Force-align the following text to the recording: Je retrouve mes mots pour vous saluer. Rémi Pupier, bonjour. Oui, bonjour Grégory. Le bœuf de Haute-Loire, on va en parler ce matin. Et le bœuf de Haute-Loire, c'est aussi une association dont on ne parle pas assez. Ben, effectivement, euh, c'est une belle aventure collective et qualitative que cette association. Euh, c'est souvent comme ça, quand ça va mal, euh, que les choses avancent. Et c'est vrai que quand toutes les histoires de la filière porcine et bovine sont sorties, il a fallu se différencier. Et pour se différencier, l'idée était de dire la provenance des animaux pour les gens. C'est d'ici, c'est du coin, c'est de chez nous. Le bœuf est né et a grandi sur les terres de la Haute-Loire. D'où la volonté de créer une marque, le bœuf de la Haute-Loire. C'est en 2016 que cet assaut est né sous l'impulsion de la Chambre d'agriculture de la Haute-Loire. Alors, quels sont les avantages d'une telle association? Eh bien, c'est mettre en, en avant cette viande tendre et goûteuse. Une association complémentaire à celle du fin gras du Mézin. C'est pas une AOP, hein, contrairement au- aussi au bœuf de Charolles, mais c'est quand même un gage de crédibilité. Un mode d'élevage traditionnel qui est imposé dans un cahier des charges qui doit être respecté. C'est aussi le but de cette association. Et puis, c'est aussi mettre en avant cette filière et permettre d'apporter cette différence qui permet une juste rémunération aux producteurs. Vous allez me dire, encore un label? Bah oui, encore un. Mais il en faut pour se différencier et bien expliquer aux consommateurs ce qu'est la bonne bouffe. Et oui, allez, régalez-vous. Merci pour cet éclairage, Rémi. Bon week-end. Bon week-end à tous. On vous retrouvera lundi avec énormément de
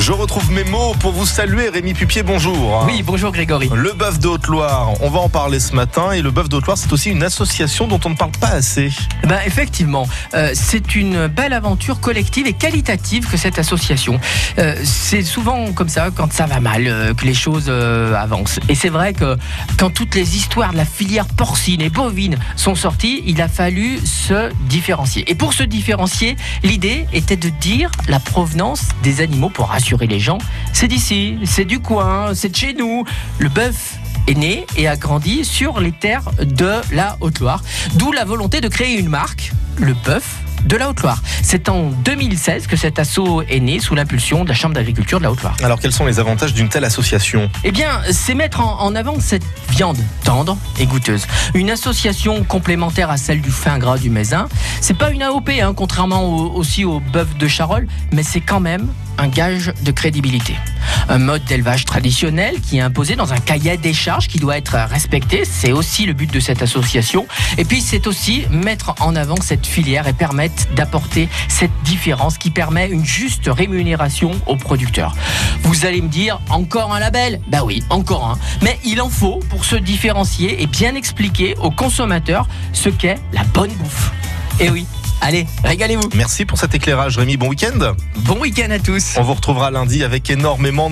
Je 0.00 0.12
retrouve 0.12 0.50
mes 0.50 0.64
mots 0.64 0.94
pour 0.98 1.12
vous 1.12 1.26
saluer. 1.26 1.68
Rémi 1.68 1.92
Pupier, 1.92 2.22
bonjour. 2.22 2.84
Oui, 2.86 3.02
bonjour 3.02 3.32
Grégory. 3.32 3.68
Le 3.74 3.92
bœuf 3.92 4.18
de 4.18 4.28
Haute-Loire, 4.28 4.94
on 5.02 5.10
va 5.10 5.18
en 5.18 5.28
parler 5.28 5.60
ce 5.60 5.74
matin. 5.74 6.12
Et 6.12 6.22
le 6.22 6.30
bœuf 6.30 6.48
de 6.48 6.56
Haute-Loire, 6.56 6.78
c'est 6.78 6.90
aussi 6.90 7.10
une 7.10 7.22
association 7.22 7.86
dont 7.86 8.00
on 8.06 8.10
ne 8.10 8.14
parle 8.14 8.30
pas 8.32 8.48
assez. 8.48 8.90
Ben, 9.24 9.38
effectivement, 9.44 10.08
euh, 10.32 10.52
c'est 10.54 10.94
une 10.94 11.26
belle 11.26 11.52
aventure 11.52 12.00
collective 12.00 12.46
et 12.46 12.54
qualitative 12.54 13.28
que 13.28 13.36
cette 13.36 13.58
association. 13.58 14.18
Euh, 14.58 14.74
c'est 14.84 15.22
souvent 15.22 15.70
comme 15.72 15.90
ça, 15.90 16.08
quand 16.10 16.32
ça 16.32 16.46
va 16.46 16.60
mal, 16.60 16.86
euh, 16.86 17.12
que 17.12 17.26
les 17.26 17.34
choses 17.34 17.68
avancent. 17.68 18.58
Et 18.70 18.74
c'est 18.74 18.88
vrai 18.88 19.12
que 19.12 19.36
quand 19.76 19.90
toutes 19.90 20.14
les 20.14 20.34
histoires 20.34 20.72
de 20.72 20.78
la 20.78 20.86
filière 20.86 21.26
porcine 21.26 21.82
et 21.82 21.90
bovine 21.90 22.38
sont 22.56 22.74
sorties, 22.74 23.22
il 23.26 23.42
a 23.42 23.48
fallu 23.48 23.98
se 24.06 24.50
différencier. 24.66 25.30
Et 25.30 25.34
pour 25.34 25.52
se 25.52 25.62
différencier, 25.62 26.36
l'idée 26.62 27.06
était 27.12 27.36
de 27.36 27.50
dire 27.50 27.90
la 28.08 28.18
provenance 28.18 28.88
des 29.02 29.20
animaux 29.20 29.50
pour 29.50 29.72
les 29.98 30.20
gens. 30.20 30.38
C'est 30.72 30.88
d'ici, 30.88 31.38
c'est 31.44 31.64
du 31.64 31.80
coin, 31.80 32.34
c'est 32.34 32.50
de 32.50 32.56
chez 32.56 32.74
nous. 32.74 33.04
Le 33.38 33.48
bœuf 33.48 33.98
est 34.26 34.34
né 34.34 34.66
et 34.76 34.88
a 34.88 34.96
grandi 34.96 35.44
sur 35.44 35.80
les 35.80 35.92
terres 35.92 36.30
de 36.40 36.72
la 36.92 37.16
Haute-Loire. 37.20 37.62
D'où 37.94 38.12
la 38.12 38.24
volonté 38.24 38.60
de 38.60 38.68
créer 38.68 38.98
une 38.98 39.08
marque, 39.08 39.52
le 39.78 39.94
bœuf 39.94 40.38
de 40.64 40.76
la 40.76 40.88
Haute-Loire. 40.90 41.22
C'est 41.42 41.68
en 41.68 41.90
2016 42.04 42.66
que 42.66 42.76
cet 42.76 42.98
assaut 42.98 43.42
est 43.42 43.60
né 43.60 43.80
sous 43.80 43.94
l'impulsion 43.94 44.44
de 44.44 44.48
la 44.48 44.54
Chambre 44.54 44.74
d'agriculture 44.74 45.18
de 45.18 45.24
la 45.24 45.32
Haute-Loire. 45.32 45.56
Alors, 45.62 45.78
quels 45.80 45.92
sont 45.92 46.06
les 46.06 46.18
avantages 46.20 46.54
d'une 46.54 46.68
telle 46.68 46.84
association? 46.84 47.50
Eh 47.64 47.72
bien, 47.72 48.00
c'est 48.10 48.34
mettre 48.34 48.60
en, 48.60 48.80
en 48.80 48.94
avant 48.94 49.18
cette 49.20 49.44
viande 49.70 49.98
tendre 50.24 50.56
et 50.78 50.86
goûteuse. 50.86 51.26
Une 51.54 51.70
association 51.70 52.44
complémentaire 52.44 53.10
à 53.10 53.16
celle 53.16 53.40
du 53.40 53.50
fin 53.50 53.78
gras 53.78 53.98
du 53.98 54.10
Mézin. 54.10 54.48
C'est 54.80 54.96
pas 54.96 55.10
une 55.10 55.22
AOP, 55.22 55.48
hein, 55.62 55.72
contrairement 55.74 56.22
au- 56.24 56.52
aussi 56.54 56.84
au 56.84 57.00
bœuf 57.00 57.36
de 57.36 57.48
Charolles, 57.48 57.86
mais 58.12 58.22
c'est 58.22 58.40
quand 58.40 58.60
même 58.60 58.88
un 59.18 59.28
gage 59.28 59.72
de 59.82 59.90
crédibilité. 59.90 60.54
Un 61.10 61.18
mode 61.18 61.44
d'élevage 61.44 61.86
traditionnel 61.86 62.60
qui 62.60 62.78
est 62.78 62.80
imposé 62.80 63.16
dans 63.16 63.32
un 63.32 63.38
cahier 63.38 63.76
des 63.76 63.92
charges 63.92 64.28
qui 64.28 64.38
doit 64.38 64.56
être 64.56 64.76
respecté. 64.88 65.42
C'est 65.44 65.72
aussi 65.72 66.06
le 66.06 66.12
but 66.12 66.32
de 66.32 66.38
cette 66.38 66.62
association. 66.62 67.26
Et 67.58 67.64
puis, 67.64 67.80
c'est 67.80 68.06
aussi 68.06 68.44
mettre 68.48 68.94
en 69.00 69.16
avant 69.16 69.34
cette 69.42 69.66
filière 69.66 70.06
et 70.06 70.12
permettre 70.12 70.72
d'apporter 70.76 71.28
cette 71.48 71.72
différence 71.82 72.38
qui 72.38 72.50
permet 72.50 72.88
une 72.88 73.04
juste 73.04 73.48
rémunération 73.48 74.30
aux 74.46 74.54
producteurs. 74.54 75.16
Vous 75.62 75.84
allez 75.84 76.00
me 76.00 76.08
dire, 76.08 76.40
encore 76.48 76.94
un 76.94 77.00
label? 77.00 77.40
Bah 77.48 77.64
oui, 77.64 77.82
encore 77.90 78.24
un. 78.28 78.38
Mais 78.62 78.78
il 78.84 79.00
en 79.00 79.10
faut 79.10 79.40
pour 79.50 79.64
se 79.64 79.74
différencier 79.74 80.62
et 80.62 80.68
bien 80.68 80.94
expliquer 80.94 81.56
aux 81.60 81.72
consommateurs 81.72 82.46
ce 82.72 82.88
qu'est 82.88 83.18
la 83.32 83.42
bonne 83.42 83.72
bouffe. 83.72 84.12
Et 84.60 84.70
oui, 84.70 84.86
allez, 85.22 85.46
régalez-vous. 85.64 86.10
Merci 86.14 86.44
pour 86.44 86.58
cet 86.58 86.74
éclairage, 86.74 87.18
Rémi. 87.18 87.36
Bon 87.36 87.48
week-end. 87.48 87.94
Bon 88.20 88.38
week-end 88.38 88.70
à 88.70 88.78
tous. 88.78 89.14
On 89.16 89.22
vous 89.22 89.34
retrouvera 89.34 89.70
lundi 89.70 90.04
avec 90.04 90.28
énormément 90.30 90.84
de 90.84 90.88